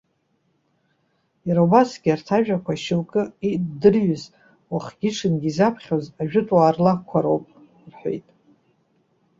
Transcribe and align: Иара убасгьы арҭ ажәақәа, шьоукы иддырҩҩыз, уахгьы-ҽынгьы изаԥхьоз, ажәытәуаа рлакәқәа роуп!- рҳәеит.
Иара 1.47 1.61
убасгьы 1.65 2.09
арҭ 2.13 2.27
ажәақәа, 2.37 2.81
шьоукы 2.83 3.21
иддырҩҩыз, 3.51 4.23
уахгьы-ҽынгьы 4.71 5.49
изаԥхьоз, 5.49 6.05
ажәытәуаа 6.21 6.75
рлакәқәа 6.75 7.19
роуп!- 7.23 7.47
рҳәеит. 7.91 8.25